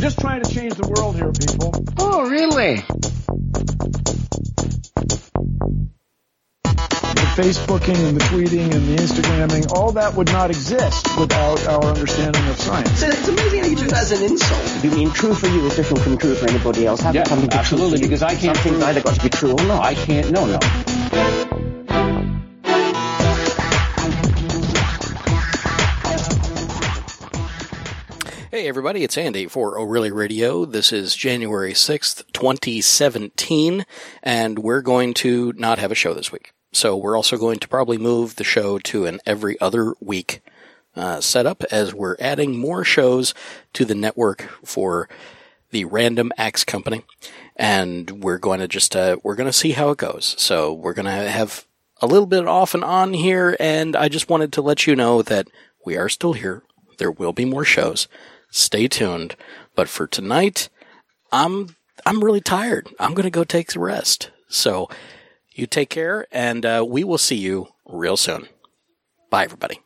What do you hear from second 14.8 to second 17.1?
You mean true for you is different from true for anybody else?